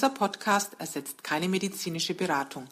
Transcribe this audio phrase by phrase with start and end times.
[0.00, 2.64] Dieser Podcast ersetzt keine medizinische Beratung.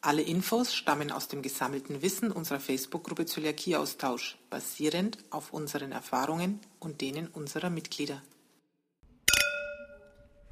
[0.00, 7.02] Alle Infos stammen aus dem gesammelten Wissen unserer Facebook-Gruppe Zöliakieaustausch, basierend auf unseren Erfahrungen und
[7.02, 8.22] denen unserer Mitglieder.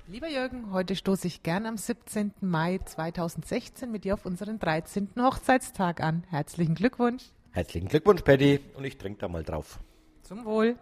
[0.07, 2.35] Lieber Jürgen, heute stoße ich gern am 17.
[2.43, 5.09] Mai 2016 mit dir auf unseren 13.
[5.19, 6.25] Hochzeitstag an.
[6.29, 7.25] Herzlichen Glückwunsch.
[7.53, 8.61] Herzlichen Glückwunsch, Patty.
[8.75, 9.79] Und ich trinke da mal drauf.
[10.25, 10.77] Zum Wohl.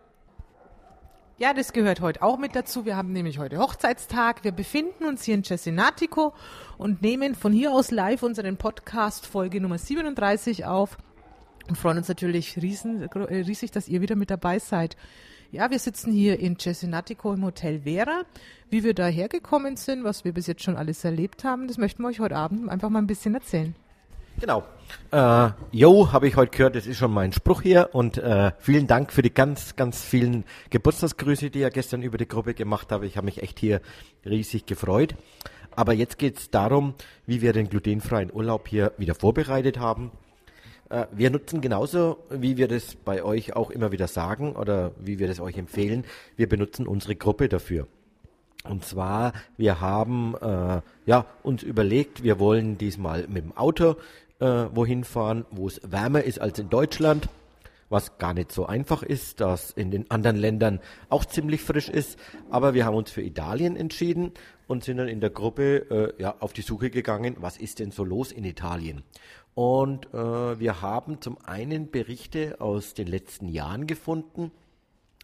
[1.38, 2.86] Ja, das gehört heute auch mit dazu.
[2.86, 4.42] Wir haben nämlich heute Hochzeitstag.
[4.42, 6.32] Wir befinden uns hier in Cesenatico
[6.78, 10.96] und nehmen von hier aus live unseren Podcast Folge Nummer 37 auf
[11.68, 14.96] und freuen uns natürlich riesen, äh, riesig, dass ihr wieder mit dabei seid.
[15.52, 18.22] Ja, wir sitzen hier in Cesenatico im Hotel Vera.
[18.70, 22.02] Wie wir da hergekommen sind, was wir bis jetzt schon alles erlebt haben, das möchten
[22.02, 23.74] wir euch heute Abend einfach mal ein bisschen erzählen.
[24.38, 24.64] Genau.
[25.12, 28.86] Äh, yo, habe ich heute gehört, das ist schon mein Spruch hier und äh, vielen
[28.86, 33.04] Dank für die ganz, ganz vielen Geburtstagsgrüße, die ihr gestern über die Gruppe gemacht habt.
[33.04, 33.80] Ich habe mich echt hier
[34.26, 35.14] riesig gefreut.
[35.74, 36.94] Aber jetzt geht es darum,
[37.26, 40.10] wie wir den glutenfreien Urlaub hier wieder vorbereitet haben.
[40.90, 45.18] Äh, wir nutzen genauso, wie wir das bei euch auch immer wieder sagen oder wie
[45.18, 46.04] wir das euch empfehlen,
[46.36, 47.86] wir benutzen unsere Gruppe dafür.
[48.68, 53.96] Und zwar, wir haben äh, ja, uns überlegt, wir wollen diesmal mit dem Auto
[54.40, 57.28] äh, wohin fahren, wo es wärmer ist als in Deutschland,
[57.88, 62.18] was gar nicht so einfach ist, das in den anderen Ländern auch ziemlich frisch ist.
[62.50, 64.32] Aber wir haben uns für Italien entschieden
[64.66, 67.92] und sind dann in der Gruppe äh, ja, auf die Suche gegangen, was ist denn
[67.92, 69.02] so los in Italien.
[69.54, 74.50] Und äh, wir haben zum einen Berichte aus den letzten Jahren gefunden,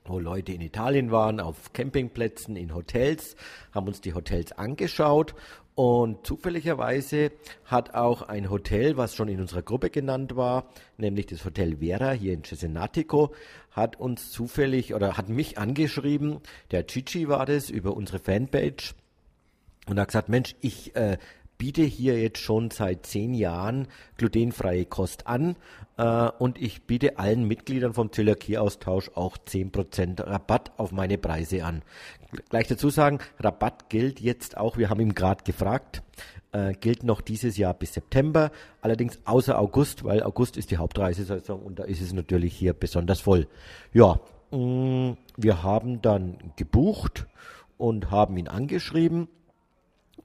[0.05, 3.37] wo Leute in Italien waren, auf Campingplätzen, in Hotels,
[3.73, 5.35] haben uns die Hotels angeschaut.
[5.75, 7.33] Und zufälligerweise
[7.65, 10.67] hat auch ein Hotel, was schon in unserer Gruppe genannt war,
[10.99, 13.33] nämlich das Hotel Vera hier in Cesenatico,
[13.71, 16.41] hat uns zufällig oder hat mich angeschrieben,
[16.73, 18.95] der Chichi war das, über unsere Fanpage
[19.87, 21.17] und hat gesagt, Mensch, ich äh,
[21.63, 23.87] biete hier jetzt schon seit zehn Jahren
[24.17, 25.55] glutenfreie Kost an
[25.97, 31.83] äh, und ich biete allen Mitgliedern vom Zöliakieaustausch auch 10% Rabatt auf meine Preise an.
[32.51, 36.03] Gleich dazu sagen, Rabatt gilt jetzt auch, wir haben ihn gerade gefragt,
[36.51, 41.63] äh, gilt noch dieses Jahr bis September, allerdings außer August, weil August ist die Hauptreisesaison
[41.63, 43.47] und da ist es natürlich hier besonders voll.
[43.93, 44.19] Ja,
[44.51, 47.29] mh, mm, wir haben dann gebucht
[47.79, 49.29] und haben ihn angeschrieben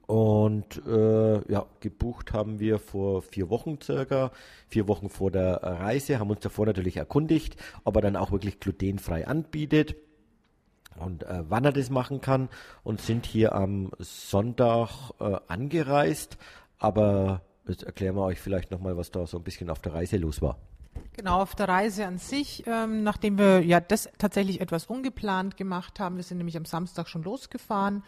[0.07, 4.31] und äh, ja, gebucht haben wir vor vier Wochen circa,
[4.69, 8.61] vier Wochen vor der Reise, haben uns davor natürlich erkundigt, ob er dann auch wirklich
[8.61, 9.97] glutenfrei anbietet
[10.95, 12.47] und äh, wann er das machen kann
[12.85, 16.37] und sind hier am Sonntag äh, angereist.
[16.79, 20.15] Aber jetzt erklären wir euch vielleicht nochmal, was da so ein bisschen auf der Reise
[20.15, 20.57] los war.
[21.17, 25.99] Genau, auf der Reise an sich, ähm, nachdem wir ja das tatsächlich etwas ungeplant gemacht
[25.99, 28.03] haben, wir sind nämlich am Samstag schon losgefahren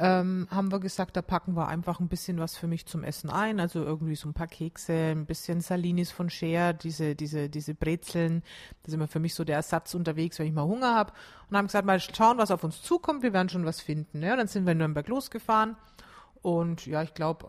[0.00, 3.30] ähm, haben wir gesagt, da packen wir einfach ein bisschen was für mich zum Essen
[3.30, 3.60] ein.
[3.60, 8.42] Also irgendwie so ein paar Kekse, ein bisschen Salinis von Cher, diese, diese, diese Brezeln.
[8.82, 11.12] Das ist immer für mich so der Ersatz unterwegs, wenn ich mal Hunger habe.
[11.48, 13.22] Und haben gesagt, mal schauen, was auf uns zukommt.
[13.22, 14.22] Wir werden schon was finden.
[14.22, 15.76] Ja, dann sind wir in Nürnberg losgefahren.
[16.42, 17.48] Und ja, ich glaube,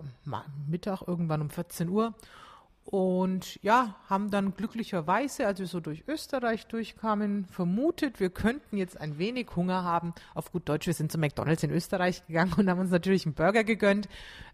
[0.68, 2.14] Mittag irgendwann um 14 Uhr.
[2.86, 9.02] Und ja, haben dann glücklicherweise, als wir so durch Österreich durchkamen, vermutet, wir könnten jetzt
[9.02, 10.14] ein wenig Hunger haben.
[10.36, 13.34] Auf gut Deutsch, wir sind zu McDonalds in Österreich gegangen und haben uns natürlich einen
[13.34, 14.08] Burger gegönnt.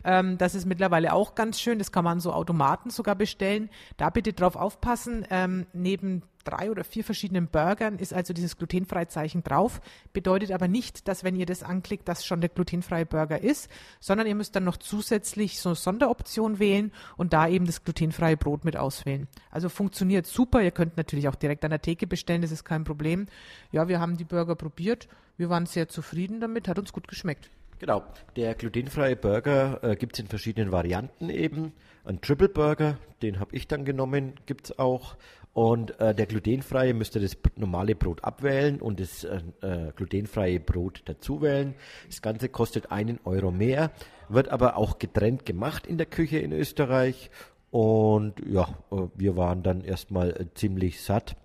[0.06, 1.78] Ähm, das ist mittlerweile auch ganz schön.
[1.78, 3.70] Das kann man so Automaten sogar bestellen.
[3.98, 5.28] Da bitte drauf aufpassen.
[5.30, 9.82] Ähm, neben drei oder vier verschiedenen Burgern ist also dieses glutenfreie Zeichen drauf.
[10.14, 13.70] Bedeutet aber nicht, dass wenn ihr das anklickt, das schon der glutenfreie Burger ist,
[14.00, 18.38] sondern ihr müsst dann noch zusätzlich so eine Sonderoption wählen und da eben das glutenfreie
[18.38, 19.28] Brot mit auswählen.
[19.50, 20.62] Also funktioniert super.
[20.62, 23.28] Ihr könnt natürlich auch direkt an der Theke bestellen, das ist kein Problem.
[23.72, 25.08] Ja, wir haben die Burger probiert.
[25.38, 27.50] Wir waren sehr zufrieden damit, hat uns gut geschmeckt.
[27.82, 28.04] Genau,
[28.36, 31.74] der glutenfreie Burger äh, gibt es in verschiedenen Varianten eben.
[32.04, 35.16] Ein Triple Burger, den habe ich dann genommen, gibt es auch.
[35.54, 41.02] Und äh, der glutenfreie müsste das normale Brot abwählen und das äh, äh, glutenfreie Brot
[41.06, 41.76] dazu wählen.
[42.08, 43.92] Das Ganze kostet einen Euro mehr,
[44.30, 47.32] wird aber auch getrennt gemacht in der Küche in Österreich.
[47.70, 51.36] Und ja, äh, wir waren dann erstmal äh, ziemlich satt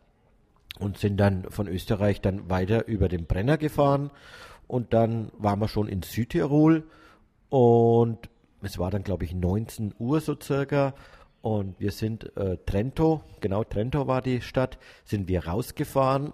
[0.79, 4.11] und sind dann von Österreich dann weiter über den Brenner gefahren
[4.69, 6.85] und dann waren wir schon in Südtirol
[7.49, 8.29] und
[8.63, 10.95] es war dann, glaube ich, 19 Uhr so circa.
[11.43, 16.33] Und wir sind äh, Trento, genau Trento war die Stadt, sind wir rausgefahren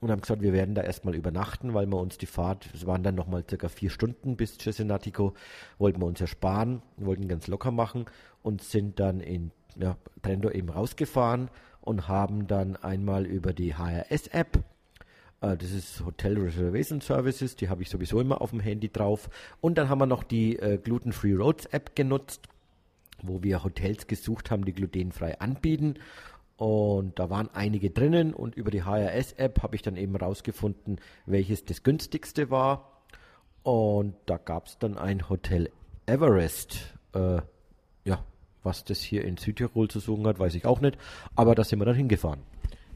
[0.00, 3.02] und haben gesagt, wir werden da erstmal übernachten, weil wir uns die Fahrt, es waren
[3.02, 5.34] dann nochmal circa vier Stunden bis Cesenatico,
[5.78, 8.06] wollten wir uns ersparen, wollten ganz locker machen
[8.42, 14.64] und sind dann in ja, Trento eben rausgefahren und haben dann einmal über die HRS-App
[15.40, 19.28] Äh, das ist Hotel Reservation Services, die habe ich sowieso immer auf dem Handy drauf.
[19.60, 22.48] Und dann haben wir noch die äh, Gluten Free Roads App genutzt,
[23.28, 25.94] wo wir Hotels gesucht haben, die glutenfrei anbieten.
[26.56, 31.64] Und da waren einige drinnen und über die HRS-App habe ich dann eben rausgefunden, welches
[31.64, 33.02] das günstigste war.
[33.64, 35.70] Und da gab es dann ein Hotel
[36.06, 36.94] Everest.
[37.12, 37.40] Äh,
[38.04, 38.24] ja,
[38.62, 40.96] was das hier in Südtirol zu suchen hat, weiß ich auch nicht.
[41.34, 42.40] Aber da sind wir dann hingefahren.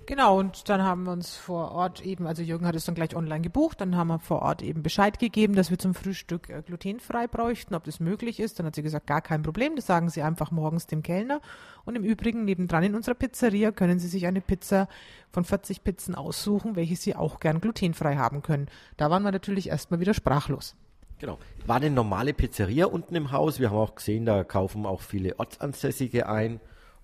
[0.08, 3.14] Genau, und dann haben wir uns vor Ort eben, also Jürgen hat es dann gleich
[3.14, 6.62] online gebucht, dann haben wir vor Ort eben Bescheid gegeben, dass wir zum Frühstück äh,
[6.64, 8.58] glutenfrei bräuchten, ob das möglich ist.
[8.58, 11.42] Dann hat sie gesagt, gar kein Problem, das sagen Sie einfach morgens dem Kellner.
[11.84, 14.88] Und im Übrigen, nebendran in unserer Pizzeria können Sie sich eine Pizza
[15.30, 18.68] von 40 Pizzen aussuchen, welche Sie auch gern glutenfrei haben können.
[18.96, 20.74] Da waren wir natürlich erstmal wieder sprachlos.
[21.18, 21.36] Genau.
[21.66, 23.60] War eine normale Pizzeria unten im Haus.
[23.60, 26.60] Wir haben auch gesehen, da kaufen auch viele Ortsansässige ein.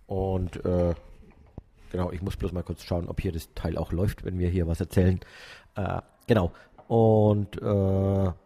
[0.07, 0.95] Und äh,
[1.95, 4.49] Genau, ich muss bloß mal kurz schauen, ob hier das Teil auch läuft, wenn wir
[4.49, 5.21] hier was erzählen.
[5.77, 6.51] Äh, genau.
[6.89, 7.65] Und äh,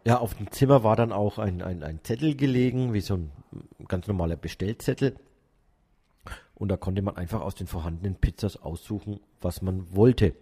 [0.05, 3.31] ja, auf dem Zimmer war dann auch ein, ein, ein Zettel gelegen, wie so ein
[3.87, 5.15] ganz normaler Bestellzettel.
[6.53, 10.35] Und da konnte man einfach aus den vorhandenen Pizzas aussuchen, was man wollte.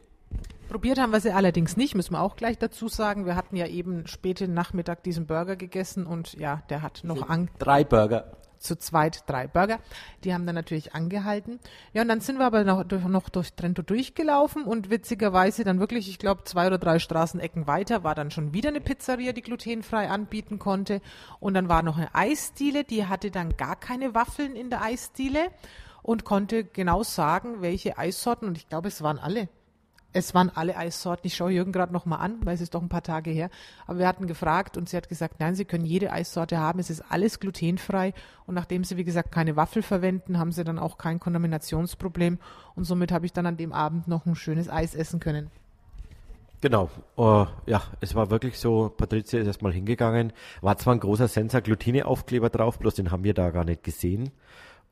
[0.67, 3.25] Probiert haben wir sie allerdings nicht, müssen wir auch gleich dazu sagen.
[3.25, 7.49] Wir hatten ja eben späten Nachmittag diesen Burger gegessen und ja, der hat noch an.
[7.57, 9.79] Drei Burger zu zweit drei Burger.
[10.23, 11.59] Die haben dann natürlich angehalten.
[11.93, 15.79] Ja, und dann sind wir aber noch, durch, noch durch Trento durchgelaufen und witzigerweise dann
[15.79, 19.41] wirklich, ich glaube, zwei oder drei Straßenecken weiter war dann schon wieder eine Pizzeria, die
[19.41, 21.01] glutenfrei anbieten konnte.
[21.39, 25.51] Und dann war noch eine Eisdiele, die hatte dann gar keine Waffeln in der Eisdiele
[26.03, 29.49] und konnte genau sagen, welche Eissorten, und ich glaube, es waren alle
[30.17, 31.27] es waren alle Eissorten.
[31.27, 33.49] Ich schaue Jürgen gerade noch mal an, weil es ist doch ein paar Tage her.
[33.85, 36.79] Aber wir hatten gefragt und sie hat gesagt, nein, Sie können jede Eissorte haben.
[36.79, 38.13] Es ist alles glutenfrei.
[38.45, 42.39] Und nachdem Sie, wie gesagt, keine Waffel verwenden, haben Sie dann auch kein Kontaminationsproblem.
[42.75, 45.51] Und somit habe ich dann an dem Abend noch ein schönes Eis essen können.
[46.59, 51.27] Genau, uh, ja, es war wirklich so, Patricia ist erstmal hingegangen, war zwar ein großer
[51.27, 54.31] Sensor Glutine-Aufkleber drauf, bloß den haben wir da gar nicht gesehen.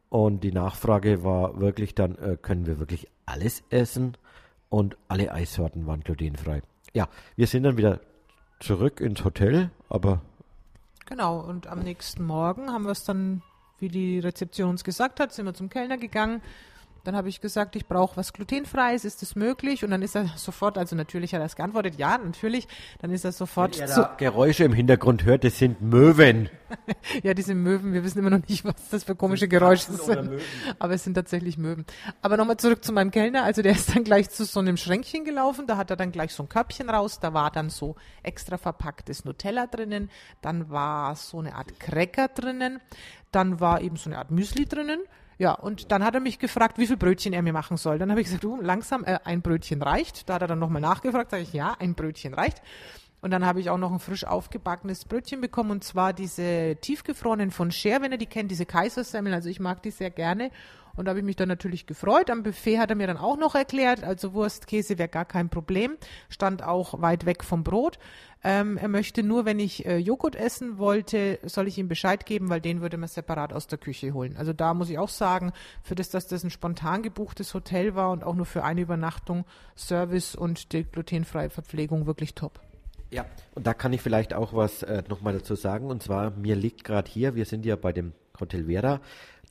[0.10, 4.16] Und die Nachfrage war wirklich dann, äh, können wir wirklich alles essen?
[4.69, 6.62] Und alle Eissorten waren glutenfrei.
[6.94, 8.00] Ja, wir sind dann wieder
[8.59, 10.21] zurück ins Hotel, aber.
[11.06, 13.41] Genau, und am nächsten Morgen haben wir es dann,
[13.79, 16.41] wie die Rezeption uns gesagt hat, sind wir zum Kellner gegangen,
[17.05, 19.83] dann habe ich gesagt, ich brauche was glutenfreies, ist das möglich?
[19.83, 22.67] Und dann ist er sofort, also natürlich hat er es geantwortet, ja, natürlich.
[22.99, 23.79] Dann ist er sofort.
[23.79, 26.49] Wenn ihr da Geräusche im Hintergrund hört, das sind Möwen.
[27.23, 30.41] ja, diese Möwen, wir wissen immer noch nicht, was das für komische Geräusche sind.
[30.79, 31.85] Aber es sind tatsächlich Möwen.
[32.21, 33.43] Aber nochmal zurück zu meinem Kellner.
[33.43, 36.33] Also der ist dann gleich zu so einem Schränkchen gelaufen, da hat er dann gleich
[36.33, 40.09] so ein Körbchen raus, da war dann so extra verpacktes Nutella drinnen,
[40.41, 42.79] dann war so eine Art Cracker drinnen,
[43.31, 45.01] dann war eben so eine Art Müsli drinnen
[45.37, 47.99] ja, und dann hat er mich gefragt, wie viel Brötchen er mir machen soll.
[47.99, 50.29] Dann habe ich gesagt, du, langsam, äh, ein Brötchen reicht.
[50.29, 52.61] Da hat er dann nochmal nachgefragt, sage ich, ja, ein Brötchen reicht.
[53.21, 57.49] Und dann habe ich auch noch ein frisch aufgebackenes Brötchen bekommen und zwar diese tiefgefrorenen
[57.49, 59.33] von Cher, wenn ihr die kennt, diese Kaisersemmeln.
[59.33, 60.51] Also ich mag die sehr gerne.
[60.95, 62.30] Und da habe ich mich dann natürlich gefreut.
[62.30, 65.50] Am Buffet hat er mir dann auch noch erklärt, also Wurst, Käse wäre gar kein
[65.50, 65.97] Problem.
[66.30, 68.00] Stand auch weit weg vom Brot.
[68.44, 72.50] Ähm, er möchte nur, wenn ich äh, Joghurt essen wollte, soll ich ihm Bescheid geben,
[72.50, 74.36] weil den würde man separat aus der Küche holen.
[74.38, 75.51] Also da muss ich auch sagen,
[75.81, 79.45] für das, dass das ein spontan gebuchtes Hotel war und auch nur für eine Übernachtung,
[79.75, 82.60] Service und die glutenfreie Verpflegung wirklich top.
[83.10, 85.88] Ja, und da kann ich vielleicht auch was äh, nochmal dazu sagen.
[85.88, 89.00] Und zwar, mir liegt gerade hier, wir sind ja bei dem Hotel Vera,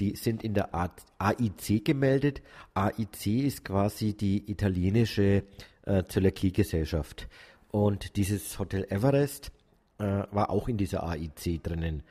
[0.00, 0.70] die sind in der
[1.18, 2.42] AIC gemeldet.
[2.74, 5.44] AIC ist quasi die italienische
[5.84, 7.28] äh, Zöliakie-Gesellschaft.
[7.70, 9.50] Und dieses Hotel Everest
[9.98, 12.02] äh, war auch in dieser AIC drinnen.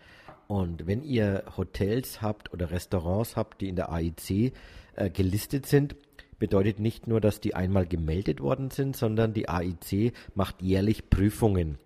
[0.48, 4.54] Und wenn ihr Hotels habt oder Restaurants habt, die in der AIC
[4.96, 5.96] äh, gelistet sind,
[6.38, 11.78] bedeutet nicht nur, dass die einmal gemeldet worden sind, sondern die AIC macht jährlich Prüfungen.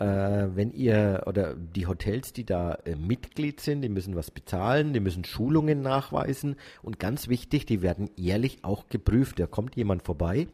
[0.00, 4.94] Äh, wenn ihr oder die Hotels, die da äh, Mitglied sind, die müssen was bezahlen,
[4.94, 9.38] die müssen Schulungen nachweisen und ganz wichtig, die werden jährlich auch geprüft.
[9.38, 10.46] Da kommt jemand vorbei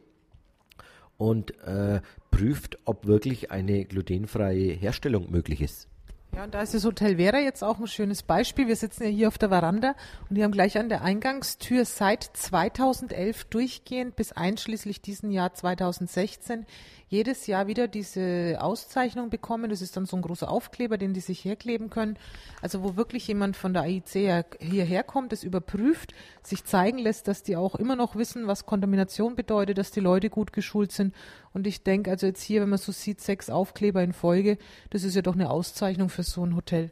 [1.17, 2.01] und äh,
[2.33, 5.89] prüft, ob wirklich eine glutenfreie Herstellung möglich ist.
[6.37, 8.69] Ja, und da ist das Hotel Vera jetzt auch ein schönes Beispiel.
[8.69, 9.95] Wir sitzen ja hier auf der Veranda
[10.29, 16.67] und die haben gleich an der Eingangstür seit 2011 durchgehend bis einschließlich diesen Jahr 2016
[17.09, 19.71] jedes Jahr wieder diese Auszeichnung bekommen.
[19.71, 22.19] Das ist dann so ein großer Aufkleber, den die sich herkleben können.
[22.61, 27.45] Also wo wirklich jemand von der AIC hierher kommt, das überprüft, sich zeigen lässt, dass
[27.45, 31.15] die auch immer noch wissen, was Kontamination bedeutet, dass die Leute gut geschult sind.
[31.57, 34.59] Und ich denke, also jetzt hier, wenn man so sieht, sechs Aufkleber in Folge,
[34.91, 36.91] das ist ja doch eine Auszeichnung für so ein Hotel.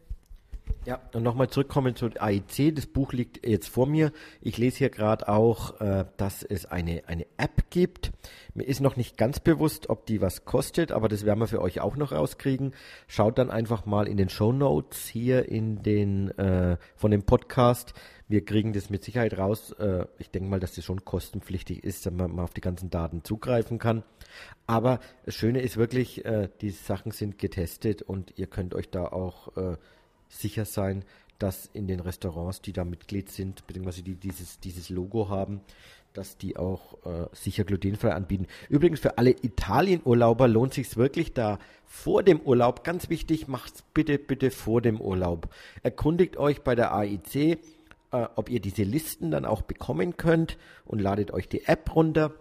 [0.86, 2.74] Ja, und nochmal zurückkommen zu AIC.
[2.74, 4.10] Das Buch liegt jetzt vor mir.
[4.40, 8.12] Ich lese hier gerade auch, äh, dass es eine, eine App gibt.
[8.54, 11.60] Mir ist noch nicht ganz bewusst, ob die was kostet, aber das werden wir für
[11.60, 12.72] euch auch noch rauskriegen.
[13.06, 17.92] Schaut dann einfach mal in den Show Notes hier in den, äh, von dem Podcast.
[18.28, 19.72] Wir kriegen das mit Sicherheit raus.
[19.72, 23.22] Äh, ich denke mal, dass das schon kostenpflichtig ist, damit man auf die ganzen Daten
[23.22, 24.02] zugreifen kann.
[24.66, 29.06] Aber das Schöne ist wirklich, äh, die Sachen sind getestet und ihr könnt euch da
[29.06, 29.76] auch äh,
[30.28, 31.04] sicher sein,
[31.38, 35.60] dass in den Restaurants, die da Mitglied sind, beziehungsweise die dieses, dieses Logo haben,
[36.14, 38.46] dass die auch äh, sicher glutenfrei anbieten.
[38.68, 44.18] Übrigens für alle Italienurlauber lohnt sich wirklich da vor dem Urlaub, ganz wichtig, macht's bitte,
[44.18, 45.48] bitte vor dem Urlaub.
[45.82, 47.58] Erkundigt euch bei der AIC,
[48.14, 52.32] äh, ob ihr diese Listen dann auch bekommen könnt und ladet euch die App runter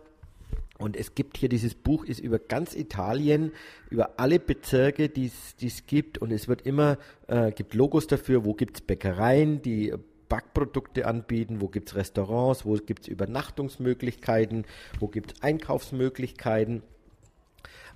[0.80, 3.54] und es gibt hier dieses Buch, ist über ganz Italien,
[3.90, 6.18] über alle Bezirke, die es gibt.
[6.18, 9.94] Und es wird immer, äh, gibt Logos dafür, wo gibt es Bäckereien, die
[10.30, 14.66] Backprodukte anbieten, wo gibt es Restaurants, wo gibt es Übernachtungsmöglichkeiten,
[15.00, 16.82] wo gibt es Einkaufsmöglichkeiten.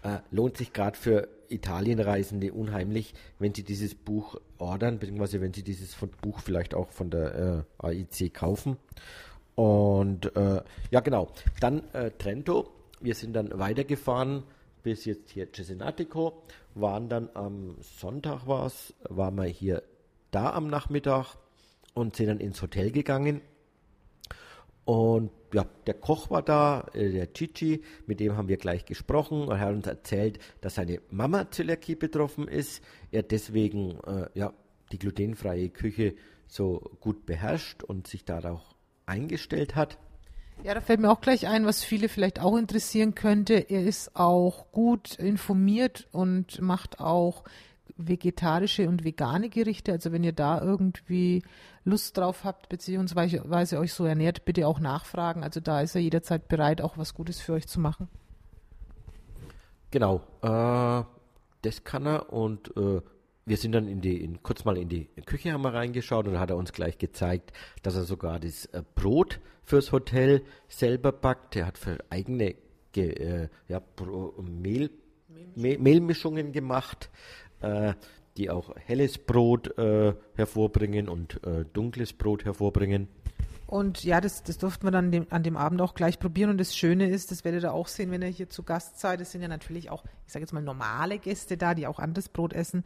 [0.04, 5.63] Äh, lohnt sich gerade für Italienreisende unheimlich, wenn sie dieses Buch ordern, beziehungsweise wenn sie
[5.63, 8.77] dieses Buch vielleicht auch von der äh, AIC kaufen.
[9.56, 10.62] Und äh,
[10.92, 11.30] ja, genau.
[11.60, 12.72] Dann äh, Trento.
[13.00, 14.44] Wir sind dann weitergefahren
[14.84, 16.44] bis jetzt hier Cesenatico.
[16.75, 19.84] Waren dann am Sonntag was, waren wir hier
[20.32, 21.36] da am Nachmittag
[21.94, 23.42] und sind dann ins Hotel gegangen.
[24.88, 29.41] Und ja, der Koch war da, äh, der Chichi, mit dem haben wir gleich gesprochen
[29.41, 32.82] und er hat uns erzählt, dass seine Mama Zöliakie betroffen ist.
[33.12, 34.53] Er deswegen äh, ja,
[34.94, 36.15] die glutenfreie Küche
[36.48, 38.75] so gut beherrscht und sich da auch
[39.06, 39.98] eingestellt hat.
[40.63, 43.56] Ja, da fällt mir auch gleich ein, was viele vielleicht auch interessieren könnte.
[43.56, 47.44] Er ist auch gut informiert und macht auch
[47.98, 49.91] vegetarische und vegane Gerichte.
[49.91, 51.44] Also wenn ihr da irgendwie
[51.88, 55.41] Lust drauf habt, beziehungsweise euch so ernährt, bitte auch nachfragen.
[55.41, 58.10] Also da ist er jederzeit bereit, auch was Gutes für euch zu machen.
[59.89, 61.03] Genau, äh,
[61.62, 63.01] das kann er und äh,
[63.46, 66.34] wir sind dann in die, in, kurz mal in die Küche haben wir reingeschaut und
[66.34, 67.53] dann hat er uns gleich gezeigt,
[67.84, 71.56] dass er sogar das äh, Brot fürs Hotel selber backt.
[71.56, 72.56] Er hat für eigene
[72.91, 73.82] ge, äh, ja,
[74.41, 74.89] Mehl,
[75.56, 77.10] Mehl, Mehlmischungen gemacht,
[77.62, 77.94] äh,
[78.38, 83.08] die auch helles Brot äh, hervorbringen und äh, dunkles Brot hervorbringen.
[83.67, 86.50] Und ja, das, das durften wir dann dem, an dem Abend auch gleich probieren.
[86.50, 89.20] Und das Schöne ist, das werdet ihr auch sehen, wenn ihr hier zu Gast seid.
[89.20, 92.29] Es sind ja natürlich auch, ich sage jetzt mal, normale Gäste da, die auch anderes
[92.29, 92.86] Brot essen.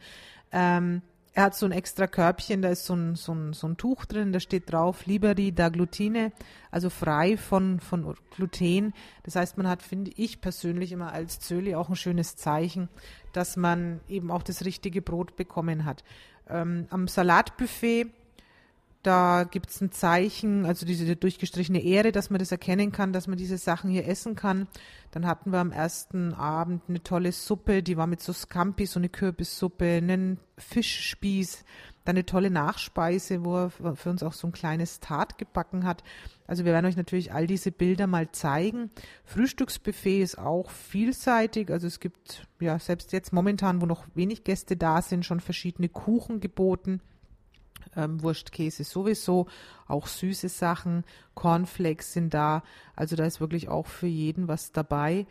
[0.50, 1.02] Ähm,
[1.34, 4.04] er hat so ein extra Körbchen, da ist so ein, so ein, so ein Tuch
[4.04, 6.32] drin, da steht drauf Liberi da Glutine,
[6.70, 8.92] also frei von, von Gluten.
[9.22, 12.88] Das heißt, man hat, finde ich persönlich immer als Zöli auch ein schönes Zeichen,
[13.32, 16.04] dass man eben auch das richtige Brot bekommen hat.
[16.48, 18.10] Ähm, am Salatbuffet
[19.02, 23.26] da gibt es ein Zeichen, also diese durchgestrichene Ehre, dass man das erkennen kann, dass
[23.26, 24.68] man diese Sachen hier essen kann.
[25.10, 29.00] Dann hatten wir am ersten Abend eine tolle Suppe, die war mit so Scampi, so
[29.00, 31.64] eine Kürbissuppe, einen Fischspieß,
[32.04, 36.04] dann eine tolle Nachspeise, wo er für uns auch so ein kleines Tart gebacken hat.
[36.46, 38.90] Also wir werden euch natürlich all diese Bilder mal zeigen.
[39.24, 41.70] Frühstücksbuffet ist auch vielseitig.
[41.72, 45.88] Also es gibt ja selbst jetzt momentan, wo noch wenig Gäste da sind, schon verschiedene
[45.88, 47.00] Kuchen geboten
[47.96, 49.46] ähm, Wurstkäse sowieso,
[49.86, 52.62] auch süße Sachen, Cornflakes sind da.
[52.96, 55.26] Also da ist wirklich auch für jeden was dabei.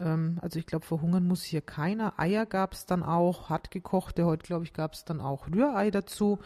[0.00, 2.18] Ähm, also ich glaube, verhungern muss hier keiner.
[2.18, 4.24] Eier gab es dann auch, hart gekochte.
[4.24, 6.38] Heute, glaube ich, gab es dann auch Rührei dazu.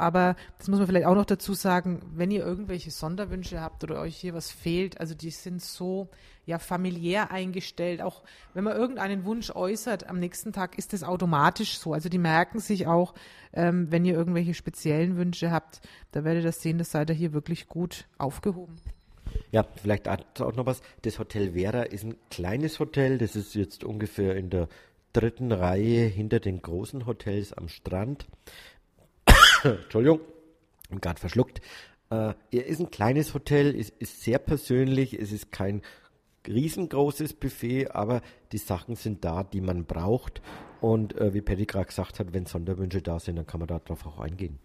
[0.00, 4.00] Aber das muss man vielleicht auch noch dazu sagen, wenn ihr irgendwelche Sonderwünsche habt oder
[4.00, 6.08] euch hier was fehlt, also die sind so
[6.46, 8.00] ja familiär eingestellt.
[8.00, 8.22] Auch
[8.54, 11.92] wenn man irgendeinen Wunsch äußert, am nächsten Tag ist das automatisch so.
[11.92, 13.14] Also die merken sich auch,
[13.52, 17.34] ähm, wenn ihr irgendwelche speziellen Wünsche habt, da werdet ihr sehen, das seid ihr hier
[17.34, 18.76] wirklich gut aufgehoben.
[19.52, 20.80] Ja, vielleicht auch noch was.
[21.02, 23.18] Das Hotel Vera ist ein kleines Hotel.
[23.18, 24.68] Das ist jetzt ungefähr in der
[25.12, 28.26] dritten Reihe hinter den großen Hotels am Strand.
[29.64, 30.20] Entschuldigung,
[31.00, 31.60] gerade verschluckt.
[32.10, 35.82] Äh, er ist ein kleines Hotel, ist, ist sehr persönlich, es ist kein
[36.46, 40.40] riesengroßes Buffet, aber die Sachen sind da, die man braucht.
[40.80, 44.06] Und äh, wie Patty gerade gesagt hat, wenn Sonderwünsche da sind, dann kann man darauf
[44.06, 44.58] auch eingehen.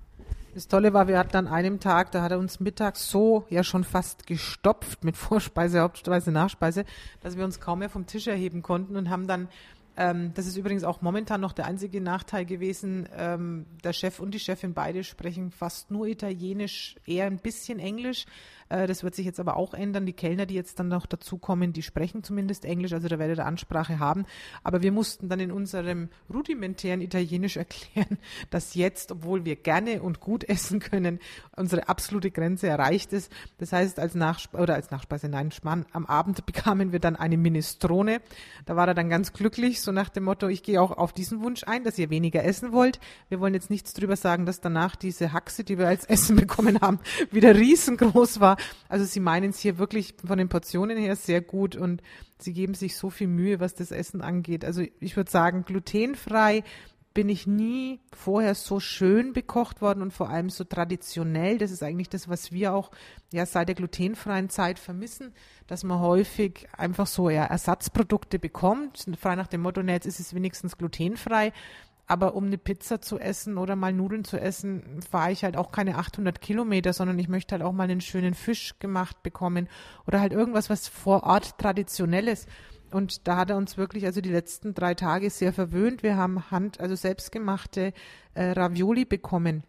[0.53, 3.61] Das Tolle war, wir hatten an einem Tag, da hat er uns mittags so ja
[3.61, 6.85] schon fast gestopft mit Vorspeise, Hauptspeise, Nachspeise,
[7.19, 9.49] dass wir uns kaum mehr vom Tisch erheben konnten und haben dann
[9.97, 13.07] ähm, das ist übrigens auch momentan noch der einzige Nachteil gewesen.
[13.15, 18.25] Ähm, der Chef und die Chefin beide sprechen fast nur Italienisch, eher ein bisschen Englisch.
[18.69, 20.05] Äh, das wird sich jetzt aber auch ändern.
[20.05, 23.45] Die Kellner, die jetzt dann noch dazukommen, die sprechen zumindest Englisch, also da werdet ihr
[23.45, 24.25] Ansprache haben.
[24.63, 28.17] Aber wir mussten dann in unserem rudimentären Italienisch erklären,
[28.49, 31.19] dass jetzt, obwohl wir gerne und gut essen können,
[31.55, 33.31] unsere absolute Grenze erreicht ist.
[33.57, 37.37] Das heißt, als Nachspeise, oder als Nachspeise, nein, Schmarrn, am Abend bekamen wir dann eine
[37.37, 38.21] Minestrone.
[38.65, 41.41] Da war er dann ganz glücklich, so nach dem Motto, ich gehe auch auf diesen
[41.41, 42.99] Wunsch ein, dass ihr weniger essen wollt.
[43.29, 46.79] Wir wollen jetzt nichts drüber sagen, dass danach diese Haxe, die wir als Essen bekommen
[46.81, 46.99] haben,
[47.31, 48.54] wieder riesengroß war.
[48.89, 52.01] Also sie meinen es hier wirklich von den Portionen her sehr gut und
[52.39, 54.65] sie geben sich so viel Mühe, was das Essen angeht.
[54.65, 56.63] Also ich würde sagen, glutenfrei
[57.15, 61.57] bin ich nie vorher so schön bekocht worden und vor allem so traditionell.
[61.57, 62.91] Das ist eigentlich das, was wir auch
[63.31, 65.33] ja seit der glutenfreien Zeit vermissen,
[65.65, 70.19] dass man häufig einfach so ja, Ersatzprodukte bekommt, frei nach dem Motto, ne, jetzt ist
[70.19, 71.53] es wenigstens glutenfrei.
[72.07, 75.71] Aber um eine Pizza zu essen oder mal Nudeln zu essen, fahre ich halt auch
[75.71, 79.67] keine 800 Kilometer, sondern ich möchte halt auch mal einen schönen Fisch gemacht bekommen
[80.05, 82.47] oder halt irgendwas, was vor Ort traditionell ist.
[82.91, 86.03] Und da hat er uns wirklich also die letzten drei Tage sehr verwöhnt.
[86.03, 87.93] Wir haben Hand, also selbstgemachte
[88.35, 89.63] äh, Ravioli bekommen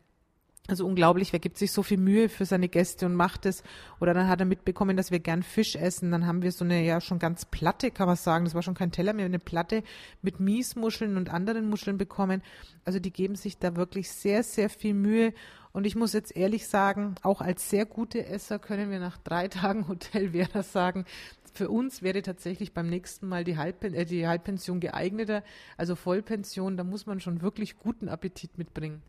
[0.68, 3.62] also unglaublich, wer gibt sich so viel Mühe für seine Gäste und macht es.
[4.00, 6.10] Oder dann hat er mitbekommen, dass wir gern Fisch essen.
[6.10, 8.44] Dann haben wir so eine ja schon ganz Platte, kann man sagen.
[8.44, 9.84] Das war schon kein Teller mehr, eine Platte
[10.22, 12.42] mit Miesmuscheln und anderen Muscheln bekommen.
[12.84, 15.32] Also die geben sich da wirklich sehr, sehr viel Mühe.
[15.72, 19.46] Und ich muss jetzt ehrlich sagen, auch als sehr gute Esser können wir nach drei
[19.48, 21.04] Tagen Hotel Vera sagen,
[21.52, 25.44] für uns wäre tatsächlich beim nächsten Mal die, Halbpen äh, die Halbpension geeigneter.
[25.76, 29.02] Also Vollpension, da muss man schon wirklich guten Appetit mitbringen.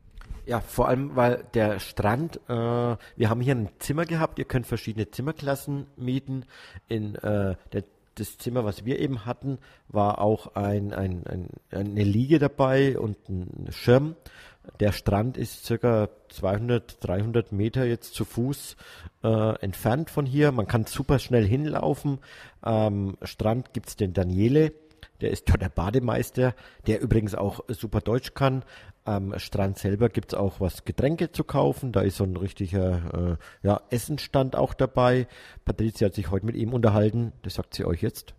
[0.46, 4.66] Ja, vor allem, weil der Strand, äh, wir haben hier ein Zimmer gehabt, ihr könnt
[4.66, 6.46] verschiedene Zimmerklassen mieten.
[6.88, 7.84] In äh, der,
[8.16, 9.60] das Zimmer, was wir eben hatten,
[9.90, 14.16] war auch ein, ein, ein, eine Liege dabei und ein Schirm.
[14.80, 18.76] Der Strand ist circa 200, 300 Meter jetzt zu Fuß
[19.24, 20.52] äh, entfernt von hier.
[20.52, 22.20] Man kann super schnell hinlaufen.
[22.62, 24.72] Am Strand gibt's den Daniele,
[25.22, 26.54] der ist dort der Bademeister,
[26.86, 28.64] der übrigens auch super Deutsch kann.
[29.04, 31.92] Am Strand selber gibt's auch was Getränke zu kaufen.
[31.92, 35.28] Da ist so ein richtiger äh, ja, Essenstand auch dabei.
[35.66, 37.32] Patricia hat sich heute mit ihm unterhalten.
[37.44, 38.34] Das sagt sie euch jetzt.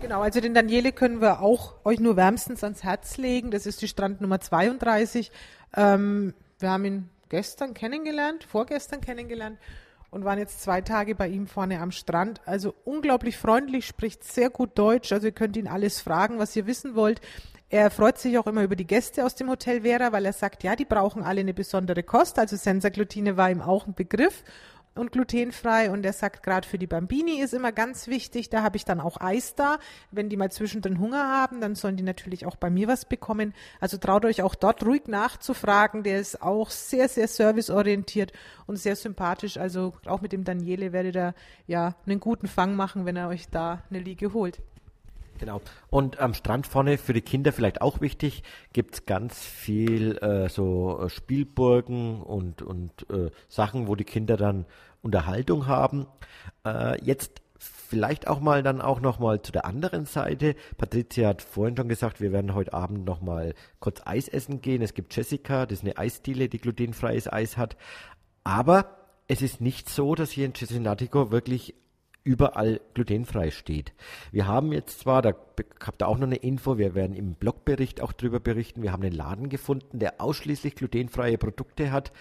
[0.00, 3.50] Genau, also den Daniele können wir auch euch nur wärmstens ans Herz legen.
[3.50, 5.30] Das ist die Strandnummer 32.
[5.76, 9.58] Ähm, wir haben ihn gestern kennengelernt, vorgestern kennengelernt
[10.10, 12.40] und waren jetzt zwei Tage bei ihm vorne am Strand.
[12.46, 15.12] Also unglaublich freundlich, spricht sehr gut Deutsch.
[15.12, 17.20] Also ihr könnt ihn alles fragen, was ihr wissen wollt.
[17.70, 20.62] Er freut sich auch immer über die Gäste aus dem Hotel Vera, weil er sagt,
[20.62, 22.38] ja, die brauchen alle eine besondere Kost.
[22.38, 24.42] Also Sensaglutine war ihm auch ein Begriff
[24.98, 25.90] und glutenfrei.
[25.90, 29.00] Und er sagt, gerade für die Bambini ist immer ganz wichtig, da habe ich dann
[29.00, 29.78] auch Eis da.
[30.10, 33.54] Wenn die mal zwischendrin Hunger haben, dann sollen die natürlich auch bei mir was bekommen.
[33.80, 36.02] Also traut euch auch dort ruhig nachzufragen.
[36.02, 38.32] Der ist auch sehr, sehr serviceorientiert
[38.66, 39.56] und sehr sympathisch.
[39.56, 41.34] Also auch mit dem Daniele werdet ihr
[41.66, 44.60] ja einen guten Fang machen, wenn er euch da eine Liege holt.
[45.38, 45.60] Genau.
[45.88, 51.00] Und am Strand vorne für die Kinder vielleicht auch wichtig, gibt's ganz viel äh, so
[51.00, 54.66] äh, Spielburgen und, und äh, Sachen, wo die Kinder dann
[55.08, 56.06] Unterhaltung haben.
[56.66, 60.54] Äh, jetzt vielleicht auch mal dann auch noch mal zu der anderen Seite.
[60.76, 64.82] Patricia hat vorhin schon gesagt, wir werden heute Abend noch mal kurz Eis essen gehen.
[64.82, 67.76] Es gibt Jessica, das ist eine Eisdiele, die glutenfreies Eis hat.
[68.44, 71.74] Aber es ist nicht so, dass hier in Cesenatico wirklich
[72.24, 73.94] überall glutenfrei steht.
[74.32, 75.32] Wir haben jetzt zwar, da
[75.82, 79.02] habt ihr auch noch eine Info, wir werden im Blogbericht auch darüber berichten, wir haben
[79.02, 82.12] einen Laden gefunden, der ausschließlich glutenfreie Produkte hat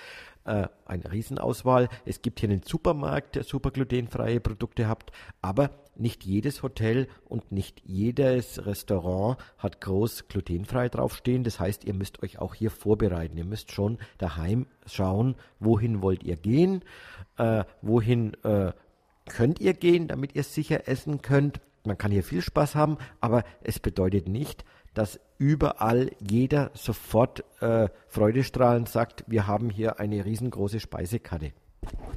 [0.48, 1.90] äh, eine Riesenauswahl.
[2.06, 7.52] Es gibt hier einen Supermarkt, der super glutenfreie Produkte hat, aber nicht jedes Hotel und
[7.52, 11.44] nicht jedes Restaurant hat groß glutenfrei draufstehen.
[11.44, 13.38] Das heißt, ihr müsst euch auch hier vorbereiten.
[13.38, 16.84] Ihr müsst schon daheim schauen, wohin wollt ihr gehen,
[17.38, 18.72] äh, wohin äh,
[19.28, 21.60] könnt ihr gehen, damit ihr sicher essen könnt.
[21.84, 24.66] Man kann hier viel Spaß haben, aber es bedeutet nicht,
[24.98, 31.52] dass überall jeder sofort äh, freudestrahlend sagt, wir haben hier eine riesengroße Speisekarte.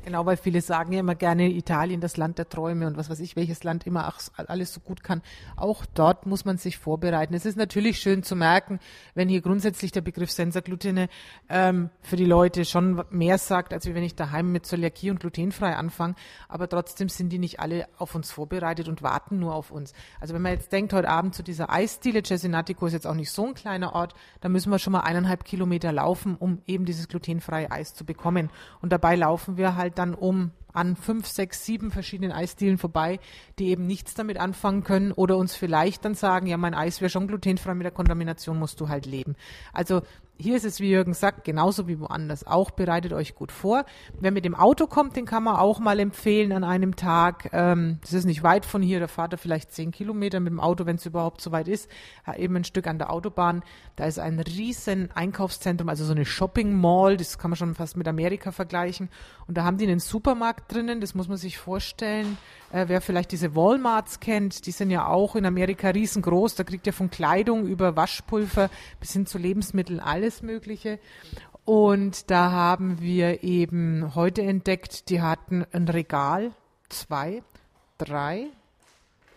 [0.04, 3.20] Genau, weil viele sagen ja immer gerne Italien, das Land der Träume und was weiß
[3.20, 5.20] ich, welches Land immer ach, alles so gut kann.
[5.56, 7.34] Auch dort muss man sich vorbereiten.
[7.34, 8.80] Es ist natürlich schön zu merken,
[9.14, 11.08] wenn hier grundsätzlich der Begriff Sensaglutine
[11.50, 15.76] ähm, für die Leute schon mehr sagt, als wenn ich daheim mit Zöliakie und glutenfrei
[15.76, 16.14] anfange.
[16.48, 19.92] Aber trotzdem sind die nicht alle auf uns vorbereitet und warten nur auf uns.
[20.18, 23.30] Also wenn man jetzt denkt, heute Abend zu dieser Eisdiele, Cesenatico ist jetzt auch nicht
[23.30, 27.06] so ein kleiner Ort, da müssen wir schon mal eineinhalb Kilometer laufen, um eben dieses
[27.06, 28.48] glutenfreie Eis zu bekommen.
[28.80, 33.18] Und dabei laufen wir halt dann um an fünf, sechs, sieben verschiedenen Eisdielen vorbei,
[33.58, 37.10] die eben nichts damit anfangen können oder uns vielleicht dann sagen, ja, mein Eis wäre
[37.10, 39.34] schon glutenfrei, mit der Kontamination musst du halt leben.
[39.72, 40.02] Also
[40.40, 42.70] hier ist es, wie Jürgen sagt, genauso wie woanders auch.
[42.70, 43.84] Bereitet euch gut vor.
[44.18, 47.50] Wer mit dem Auto kommt, den kann man auch mal empfehlen an einem Tag.
[47.52, 50.60] Ähm, das ist nicht weit von hier, da fahrt er vielleicht zehn Kilometer mit dem
[50.60, 51.90] Auto, wenn es überhaupt so weit ist.
[52.26, 53.62] Ja, eben ein Stück an der Autobahn.
[53.96, 57.18] Da ist ein riesen Einkaufszentrum, also so eine Shopping Mall.
[57.18, 59.10] Das kann man schon fast mit Amerika vergleichen.
[59.46, 61.02] Und da haben die einen Supermarkt drinnen.
[61.02, 62.38] Das muss man sich vorstellen.
[62.72, 66.54] Äh, wer vielleicht diese Walmarts kennt, die sind ja auch in Amerika riesengroß.
[66.54, 70.98] Da kriegt ihr von Kleidung über Waschpulver bis hin zu Lebensmitteln alles Mögliche.
[71.64, 76.52] Und da haben wir eben heute entdeckt, die hatten ein Regal,
[76.88, 77.42] zwei,
[77.98, 78.46] drei,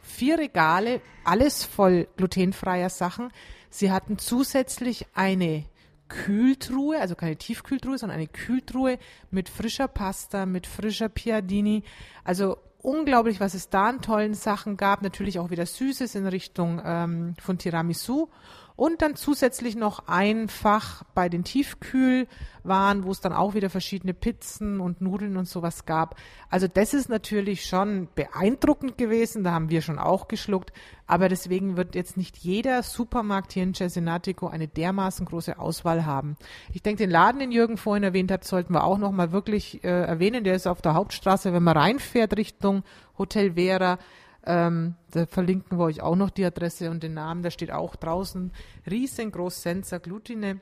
[0.01, 3.31] vier Regale, alles voll glutenfreier Sachen.
[3.69, 5.65] Sie hatten zusätzlich eine
[6.07, 8.99] Kühltruhe, also keine Tiefkühltruhe, sondern eine Kühltruhe
[9.31, 11.83] mit frischer Pasta, mit frischer Piadini.
[12.23, 15.01] Also unglaublich, was es da an tollen Sachen gab.
[15.01, 18.29] Natürlich auch wieder Süßes in Richtung ähm, von Tiramisu.
[18.75, 24.15] Und dann zusätzlich noch ein Fach bei den Tiefkühlwaren, wo es dann auch wieder verschiedene
[24.15, 26.15] Pizzen und Nudeln und sowas gab.
[26.49, 29.43] Also das ist natürlich schon beeindruckend gewesen.
[29.43, 30.73] Da haben wir schon auch geschluckt.
[31.05, 36.35] Aber deswegen wird jetzt nicht jeder Supermarkt hier in Cesenatico eine dermaßen große Auswahl haben.
[36.71, 39.87] Ich denke, den Laden, den Jürgen vorhin erwähnt hat, sollten wir auch nochmal wirklich äh,
[39.87, 40.43] erwähnen.
[40.43, 42.83] Der ist auf der Hauptstraße, wenn man reinfährt Richtung
[43.17, 43.99] Hotel Vera.
[44.45, 47.43] Ähm, da verlinken wir euch auch noch die Adresse und den Namen.
[47.43, 48.51] Da steht auch draußen
[48.89, 50.59] riesengroß Senza Glutine.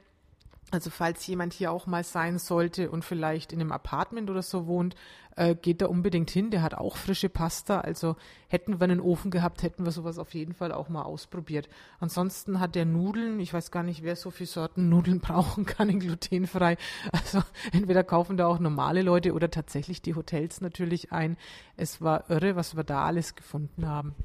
[0.72, 4.68] Also falls jemand hier auch mal sein sollte und vielleicht in einem Apartment oder so
[4.68, 4.96] wohnt,
[5.36, 6.50] äh, geht da unbedingt hin.
[6.50, 7.82] Der hat auch frische Pasta.
[7.82, 8.16] Also
[8.48, 11.68] hätten wir einen Ofen gehabt, hätten wir sowas auf jeden Fall auch mal ausprobiert.
[12.00, 13.40] Ansonsten hat der Nudeln.
[13.42, 16.78] Ich weiß gar nicht, wer so viele Sorten Nudeln brauchen kann in glutenfrei.
[17.12, 21.38] Also entweder kaufen da auch normale Leute oder tatsächlich die Hotels natürlich ein.
[21.76, 24.16] Es war irre, was wir da alles gefunden haben.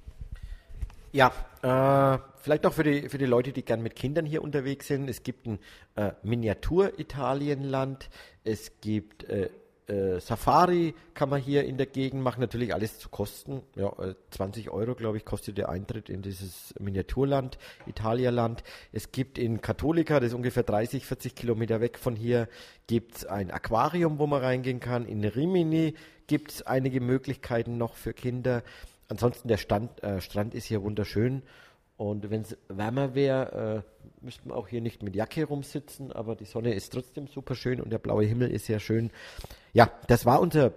[1.17, 4.87] Ja, äh, vielleicht noch für die, für die Leute, die gern mit Kindern hier unterwegs
[4.87, 5.09] sind.
[5.09, 5.59] Es gibt ein
[5.95, 8.11] äh, Miniatur-Italienland,
[8.45, 9.49] es gibt äh,
[9.87, 13.63] äh, Safari, kann man hier in der Gegend machen, natürlich alles zu Kosten.
[13.77, 13.95] Ja,
[14.31, 18.63] 20 äh, Euro, glaube ich, kostet der Eintritt in dieses Miniaturland, Italierland.
[18.93, 22.47] Es gibt in Katholika, das ist ungefähr 30, 40 Kilometer weg von hier,
[22.89, 25.07] gibt es ein Aquarium, wo man reingehen kann.
[25.07, 25.95] In Rimini
[26.27, 28.63] gibt es einige Möglichkeiten noch für Kinder.
[29.09, 31.43] Ansonsten der Stand, äh, Strand ist hier wunderschön.
[31.97, 36.37] Und wenn es wärmer wäre, äh, müssten wir auch hier nicht mit Jacke rumsitzen, aber
[36.37, 39.11] die Sonne ist trotzdem super schön und der blaue Himmel ist sehr schön.
[39.73, 40.73] Ja, das war unser,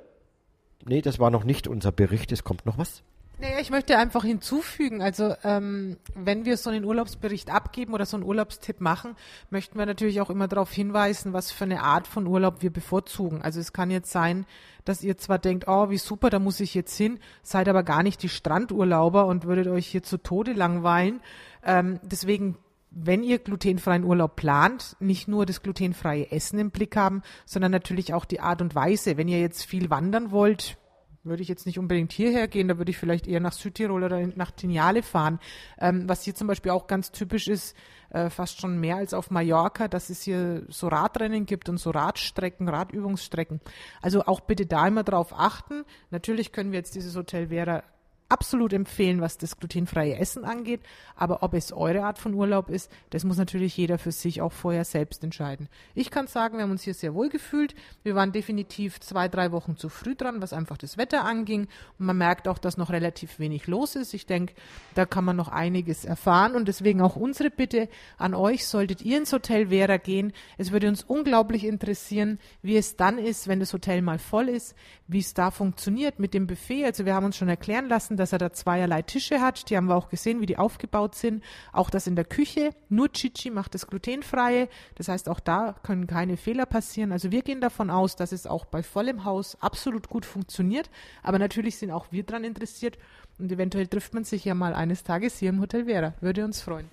[0.85, 3.03] nee, das war noch nicht unser Bericht, es kommt noch was.
[3.41, 8.17] Naja, ich möchte einfach hinzufügen, also ähm, wenn wir so einen Urlaubsbericht abgeben oder so
[8.17, 9.15] einen Urlaubstipp machen,
[9.49, 13.41] möchten wir natürlich auch immer darauf hinweisen, was für eine Art von Urlaub wir bevorzugen.
[13.41, 14.45] Also es kann jetzt sein,
[14.83, 18.03] dass ihr zwar denkt, oh, wie super, da muss ich jetzt hin, seid aber gar
[18.03, 21.21] nicht die Strandurlauber und würdet euch hier zu Tode langweilen.
[21.63, 22.57] Ähm, deswegen
[22.91, 28.15] wenn ihr glutenfreien Urlaub plant, nicht nur das glutenfreie Essen im Blick haben, sondern natürlich
[28.15, 29.15] auch die Art und Weise.
[29.15, 30.75] Wenn ihr jetzt viel wandern wollt,
[31.23, 34.25] würde ich jetzt nicht unbedingt hierher gehen, da würde ich vielleicht eher nach Südtirol oder
[34.35, 35.39] nach Tignale fahren.
[35.79, 37.75] Ähm, was hier zum Beispiel auch ganz typisch ist,
[38.09, 41.91] äh, fast schon mehr als auf Mallorca, dass es hier so Radrennen gibt und so
[41.91, 43.61] Radstrecken, Radübungsstrecken.
[44.01, 45.83] Also auch bitte da immer drauf achten.
[46.09, 47.83] Natürlich können wir jetzt dieses Hotel Vera
[48.29, 50.81] absolut empfehlen, was das glutenfreie Essen angeht.
[51.15, 54.53] Aber ob es eure Art von Urlaub ist, das muss natürlich jeder für sich auch
[54.53, 55.67] vorher selbst entscheiden.
[55.95, 57.75] Ich kann sagen, wir haben uns hier sehr wohl gefühlt.
[58.03, 61.67] Wir waren definitiv zwei, drei Wochen zu früh dran, was einfach das Wetter anging.
[61.97, 64.13] Und man merkt auch, dass noch relativ wenig los ist.
[64.13, 64.53] Ich denke,
[64.93, 66.55] da kann man noch einiges erfahren.
[66.55, 70.33] Und deswegen auch unsere Bitte an euch, solltet ihr ins Hotel Vera gehen.
[70.57, 74.75] Es würde uns unglaublich interessieren, wie es dann ist, wenn das Hotel mal voll ist,
[75.07, 76.85] wie es da funktioniert mit dem Buffet.
[76.85, 79.69] Also wir haben uns schon erklären lassen, dass er da zweierlei Tische hat.
[79.69, 81.43] Die haben wir auch gesehen, wie die aufgebaut sind.
[81.71, 82.71] Auch das in der Küche.
[82.89, 84.67] Nur Chichi macht das glutenfreie.
[84.95, 87.11] Das heißt, auch da können keine Fehler passieren.
[87.11, 90.89] Also wir gehen davon aus, dass es auch bei vollem Haus absolut gut funktioniert.
[91.23, 92.97] Aber natürlich sind auch wir daran interessiert.
[93.39, 96.13] Und eventuell trifft man sich ja mal eines Tages hier im Hotel Vera.
[96.19, 96.89] Würde uns freuen.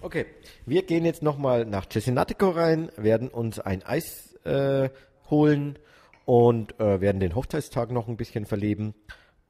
[0.00, 0.26] Okay,
[0.66, 4.90] wir gehen jetzt nochmal nach Cesenatico rein, werden uns ein Eis äh,
[5.30, 5.78] holen
[6.26, 8.94] und äh, werden den Hochzeitstag noch ein bisschen verleben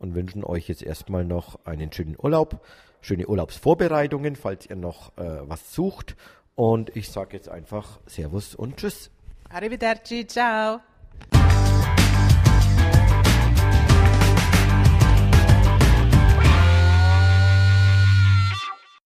[0.05, 2.61] und wünschen euch jetzt erstmal noch einen schönen Urlaub,
[3.01, 6.15] schöne Urlaubsvorbereitungen, falls ihr noch äh, was sucht.
[6.55, 9.11] Und ich sage jetzt einfach Servus und Tschüss.
[9.49, 10.81] Arrivederci, ciao.